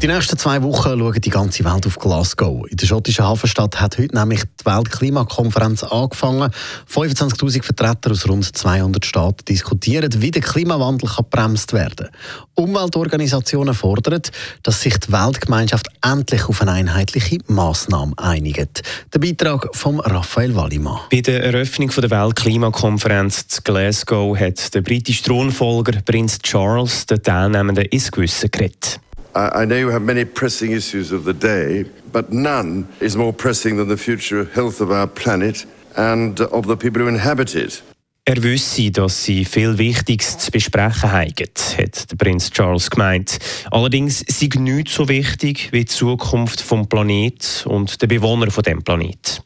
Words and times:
Die 0.00 0.06
nächsten 0.06 0.38
zwei 0.38 0.62
Wochen 0.62 0.96
schauen 0.96 1.20
die 1.20 1.28
ganze 1.28 1.64
Welt 1.64 1.84
auf 1.84 1.98
Glasgow. 1.98 2.64
In 2.70 2.76
der 2.76 2.86
schottischen 2.86 3.24
Hafenstadt 3.24 3.80
hat 3.80 3.98
heute 3.98 4.14
nämlich 4.14 4.42
die 4.44 4.64
Weltklimakonferenz 4.64 5.82
angefangen. 5.82 6.52
25.000 6.88 7.64
Vertreter 7.64 8.12
aus 8.12 8.28
rund 8.28 8.44
200 8.44 9.04
Staaten 9.04 9.44
diskutieren, 9.46 10.08
wie 10.18 10.30
der 10.30 10.42
Klimawandel 10.42 11.10
gebremst 11.16 11.72
werden 11.72 12.06
kann. 12.06 12.64
Umweltorganisationen 12.64 13.74
fordern, 13.74 14.22
dass 14.62 14.82
sich 14.82 14.96
die 14.98 15.10
Weltgemeinschaft 15.10 15.88
endlich 16.00 16.48
auf 16.48 16.62
eine 16.62 16.72
einheitliche 16.72 17.38
Massnahme 17.48 18.12
einigt. 18.18 18.82
Der 19.12 19.18
Beitrag 19.18 19.68
von 19.74 19.98
Raphael 19.98 20.54
Wallimann. 20.54 21.00
Bei 21.10 21.22
der 21.22 21.42
Eröffnung 21.42 21.90
der 21.90 22.08
Weltklimakonferenz 22.08 23.48
zu 23.48 23.62
Glasgow 23.62 24.38
hat 24.38 24.72
der 24.72 24.82
britische 24.82 25.24
Thronfolger 25.24 26.00
Prinz 26.02 26.38
Charles 26.38 27.04
den 27.06 27.20
Teilnehmenden 27.20 27.86
ins 27.86 28.12
Gewissen 28.12 28.48
geredet. 28.48 29.00
I 29.34 29.64
know 29.64 29.76
you 29.76 29.90
have 29.90 30.02
many 30.02 30.24
pressing 30.24 30.72
issues 30.72 31.12
of 31.12 31.24
the 31.24 31.34
day, 31.34 31.84
but 32.12 32.32
none 32.32 32.86
is 33.00 33.16
more 33.16 33.32
pressing 33.32 33.76
than 33.76 33.88
the 33.88 33.96
future 33.96 34.44
health 34.54 34.80
of 34.80 34.90
our 34.90 35.06
planet 35.06 35.66
and 35.96 36.40
of 36.40 36.66
the 36.66 36.76
people 36.76 37.02
who 37.02 37.08
inhabit 37.08 37.54
it. 37.54 37.82
Er 38.24 38.42
wüsste, 38.42 38.90
dass 38.90 39.24
sie 39.24 39.46
viel 39.46 39.78
Wichtiges 39.78 40.36
zu 40.36 40.50
besprechen 40.50 41.10
haben, 41.10 41.32
hat 41.32 42.10
der 42.10 42.16
Prinz 42.16 42.50
Charles 42.50 42.90
gemeint. 42.90 43.38
Allerdings 43.70 44.22
sei 44.28 44.50
nichts 44.58 44.94
so 44.94 45.08
wichtig 45.08 45.72
wie 45.72 45.80
die 45.80 45.86
Zukunft 45.86 46.60
des 46.60 46.88
Planeten 46.88 47.46
und 47.64 48.02
der 48.02 48.06
Bewohner 48.06 48.50
von 48.50 48.64
dem 48.64 48.82
Planet. 48.82 49.42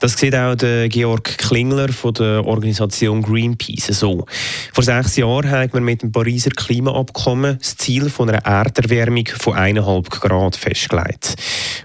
Das 0.00 0.14
sieht 0.14 0.34
auch 0.34 0.54
der 0.54 0.88
Georg 0.88 1.36
Klingler 1.36 1.90
von 1.90 2.14
der 2.14 2.46
Organisation 2.46 3.20
Greenpeace 3.20 3.88
so. 3.88 4.24
Vor 4.72 4.82
sechs 4.82 5.18
Jahren 5.18 5.50
hat 5.50 5.74
man 5.74 5.84
mit 5.84 6.00
dem 6.00 6.10
Pariser 6.10 6.52
Klimaabkommen 6.52 7.58
das 7.58 7.76
Ziel 7.76 8.08
von 8.08 8.30
einer 8.30 8.42
Erderwärmung 8.46 9.26
von 9.26 9.52
1,5 9.52 10.20
Grad 10.26 10.56
festgelegt. 10.56 11.36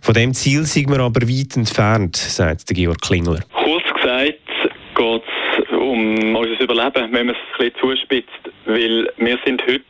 Von 0.02 0.14
dem 0.14 0.34
Ziel 0.34 0.64
sind 0.64 0.90
wir 0.92 1.02
aber 1.02 1.28
weit 1.28 1.58
entfernt, 1.58 2.16
sagt 2.16 2.70
der 2.70 2.75
Georg 2.75 3.02
Klingler. 3.02 3.42
Kurz 3.52 3.84
gesagt 3.94 4.40
geht 4.95 5.23
es 5.59 5.78
um 5.78 6.36
unser 6.38 6.62
Überleben, 6.62 7.12
wenn 7.12 7.25
man 7.25 7.36
es 7.36 7.42
ein 7.59 7.70
bisschen 7.70 7.80
zuspitzt, 7.81 8.30
weil 8.66 9.09
wir 9.18 9.38
sind 9.45 9.62
heute 9.64 9.84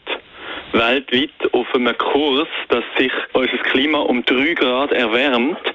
weltweit 0.73 1.53
auf 1.53 1.67
einem 1.75 1.95
Kurs, 1.95 2.47
dass 2.69 2.83
sich 2.97 3.11
unser 3.33 3.57
Klima 3.71 3.99
um 3.99 4.25
3 4.25 4.55
Grad 4.55 4.91
erwärmt 4.93 5.74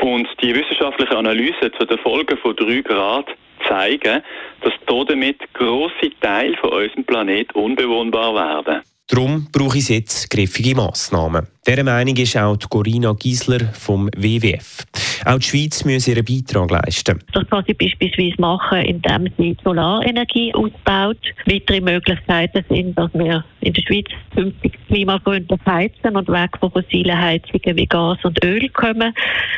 und 0.00 0.28
die 0.42 0.54
wissenschaftliche 0.54 1.16
Analyse 1.16 1.70
zu 1.78 1.86
den 1.86 1.98
Folgen 1.98 2.36
von 2.38 2.54
3 2.56 2.80
Grad 2.82 3.26
zeigen, 3.66 4.22
dass 4.62 4.72
damit 4.86 5.38
grosse 5.54 6.10
Teile 6.20 6.56
von 6.58 6.70
unserem 6.70 7.04
Planeten 7.04 7.58
unbewohnbar 7.58 8.34
werden. 8.34 8.82
Darum 9.08 9.46
brauche 9.52 9.78
ich 9.78 9.88
jetzt 9.88 10.28
griffige 10.30 10.74
Massnahmen. 10.74 11.46
Dieser 11.66 11.84
Meinung 11.84 12.16
ist 12.16 12.36
auch 12.36 12.56
die 12.56 12.66
Corina 12.68 13.12
Giesler 13.12 13.72
vom 13.72 14.08
WWF. 14.16 14.84
Auch 15.26 15.38
die 15.38 15.44
Schweiz 15.44 15.84
muss 15.84 16.06
ihren 16.06 16.24
Beitrag 16.24 16.70
leisten. 16.70 17.18
Das 17.32 17.48
kann 17.50 17.64
sie 17.66 17.74
beispielsweise 17.74 18.40
machen, 18.40 18.78
indem 18.82 19.28
sie 19.36 19.56
Solarenergie 19.64 20.54
ausbaut. 20.54 21.18
Weitere 21.46 21.80
Möglichkeiten 21.80 22.64
sind, 22.68 22.96
dass 22.96 23.12
wir 23.12 23.44
in 23.60 23.72
der 23.72 23.82
Schweiz 23.82 24.06
künftig 24.32 24.78
klimafreundlich 24.86 25.60
heizen 25.66 26.16
und 26.16 26.28
weg 26.28 26.50
von 26.60 26.70
fossilen 26.70 27.20
Heizungen 27.20 27.76
wie 27.76 27.86
Gas 27.86 28.18
und 28.22 28.42
Öl 28.44 28.68
kommen. 28.68 29.12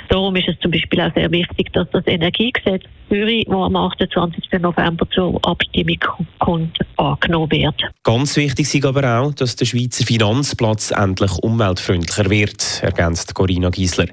Darum 0.08 0.34
ist 0.36 0.48
es 0.48 0.58
zum 0.60 0.70
Beispiel 0.70 1.02
auch 1.02 1.12
sehr 1.14 1.30
wichtig, 1.30 1.70
dass 1.74 1.90
das 1.90 2.06
Energiegesetz 2.06 2.84
Zürich, 3.10 3.44
das 3.46 3.54
am 3.54 3.76
28. 3.76 4.44
November 4.60 5.08
zur 5.10 5.38
Abstimmung 5.46 5.98
kommt, 6.38 6.78
angenommen 6.98 7.50
wird. 7.50 7.82
Ganz 8.02 8.36
wichtig 8.36 8.74
ist 8.74 8.84
aber 8.84 9.20
auch, 9.20 9.32
dass 9.34 9.56
der 9.56 9.64
Schweizer 9.64 10.04
Finanzplatz 10.04 10.90
endlich 10.90 11.32
umweltfreundlicher 11.38 12.28
wird, 12.28 12.82
ergänzt 12.82 13.34
Corinna 13.34 13.70
Giesler. 13.70 14.08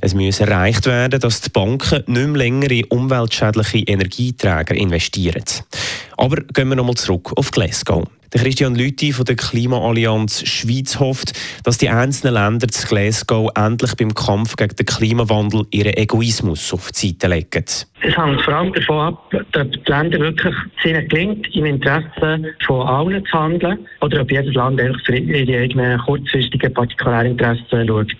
Es 0.00 0.14
muss 0.14 0.40
erreicht 0.40 0.86
werden, 0.86 1.20
dass 1.20 1.40
die 1.40 1.50
Banken 1.50 2.04
nicht 2.06 2.28
mehr 2.28 2.36
länger 2.36 2.70
in 2.70 2.84
umweltschädliche 2.84 3.78
Energieträger 3.78 4.74
investieren. 4.74 5.44
Aber 6.16 6.42
gehen 6.42 6.68
wir 6.68 6.76
nochmal 6.76 6.94
zurück 6.94 7.32
auf 7.36 7.50
Glasgow. 7.50 8.06
Der 8.34 8.42
Christian 8.42 8.74
Lüthi 8.74 9.12
von 9.12 9.24
der 9.24 9.36
Klimaallianz 9.36 10.46
Schweiz 10.46 11.00
hofft, 11.00 11.32
dass 11.64 11.78
die 11.78 11.88
einzelnen 11.88 12.34
Länder 12.34 12.68
zu 12.68 12.86
Glasgow 12.86 13.50
endlich 13.56 13.94
beim 13.96 14.12
Kampf 14.12 14.54
gegen 14.56 14.76
den 14.76 14.84
Klimawandel 14.84 15.64
ihren 15.70 15.96
Egoismus 15.96 16.74
auf 16.74 16.90
die 16.92 17.08
Seite 17.08 17.28
legen. 17.28 17.64
Es 17.64 18.16
hängt 18.16 18.42
vor 18.42 18.54
allem 18.54 18.74
davon 18.74 18.98
ab, 18.98 19.32
ob 19.32 19.72
die 19.72 19.80
Länder 19.90 20.20
wirklich 20.20 20.54
ihnen 20.84 21.08
gelingt, 21.08 21.56
im 21.56 21.64
Interesse 21.64 22.54
von 22.66 22.86
allen 22.86 23.24
zu 23.24 23.32
handeln 23.32 23.78
oder 24.02 24.20
ob 24.20 24.30
jedes 24.30 24.54
Land 24.54 24.78
einfach 24.78 25.00
für 25.06 25.16
ihre 25.16 25.62
eigenen 25.62 25.98
kurzfristigen 26.00 26.74
Partikularinteressen 26.74 27.88
schaut. 27.88 28.12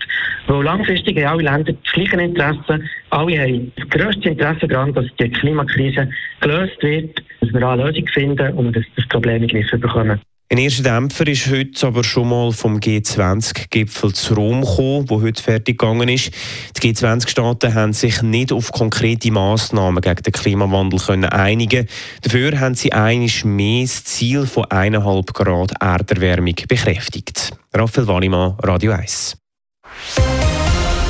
Weil 0.47 0.63
langfristig 0.63 1.23
haben 1.23 1.39
alle 1.39 1.43
Länder 1.43 1.73
das 1.73 1.93
gleiche 1.93 2.19
Interesse. 2.19 2.81
Alle 3.11 3.39
haben 3.39 3.71
das 3.75 3.89
grösste 3.89 4.29
Interesse 4.29 4.67
daran, 4.67 4.91
dass 4.95 5.05
die 5.19 5.29
Klimakrise 5.29 6.09
gelöst 6.41 6.81
wird 6.81 7.21
dass 7.41 7.53
wir 7.53 7.67
eine 7.67 7.83
Lösung 7.83 8.07
finden, 8.07 8.53
um 8.53 8.71
das, 8.71 8.83
das 8.95 9.07
Problem 9.07 9.43
in 9.43 9.47
den 9.47 9.63
Bekommen. 10.03 10.21
Ein 10.51 10.57
erster 10.57 10.81
Dämpfer 10.81 11.27
ist 11.27 11.51
heute 11.51 11.85
aber 11.85 12.03
schon 12.03 12.29
mal 12.29 12.51
vom 12.51 12.79
G20-Gipfel 12.79 14.13
zu 14.13 14.33
Rom 14.33 14.61
gekommen, 14.61 15.05
der 15.05 15.21
heute 15.21 15.43
fertig 15.43 15.77
gegangen 15.77 16.09
ist. 16.09 16.31
Die 16.75 16.91
G20-Staaten 16.91 17.75
haben 17.75 17.93
sich 17.93 18.23
nicht 18.23 18.51
auf 18.51 18.71
konkrete 18.71 19.31
Massnahmen 19.31 20.01
gegen 20.01 20.23
den 20.23 20.33
Klimawandel 20.33 20.99
können 20.99 21.25
einigen. 21.25 21.87
Dafür 22.23 22.59
haben 22.59 22.73
sie 22.73 22.93
einiges 22.93 23.43
mehr 23.43 23.83
das 23.83 24.05
Ziel 24.05 24.47
von 24.47 24.63
1,5 24.65 25.33
Grad 25.33 25.73
Erderwärmung 25.79 26.55
bekräftigt. 26.67 27.51
Raphael 27.71 28.07
Wallimann, 28.07 28.55
Radio 28.63 28.93
1. 28.93 29.37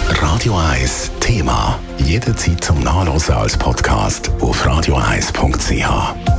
Radio 0.10 0.58
1 0.58 1.12
Thema. 1.22 1.80
Jederzeit 2.00 2.62
zum 2.62 2.82
Nachlesen 2.82 3.36
als 3.36 3.58
Podcast 3.58 4.30
auf 4.42 4.68
radio1.ch. 4.68 6.39